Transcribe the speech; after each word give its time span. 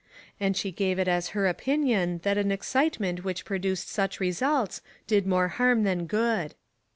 And 0.39 0.57
she 0.57 0.71
gave 0.71 0.97
it 0.97 1.07
as 1.07 1.27
her 1.37 1.45
opinion 1.45 2.21
that 2.23 2.35
an 2.35 2.51
excitement 2.51 3.23
which 3.23 3.45
produced 3.45 3.87
such 3.87 4.19
results 4.19 4.81
did 5.05 5.27
more 5.27 5.49
harm 5.49 5.83
than 5.83 6.07
good." 6.07 6.55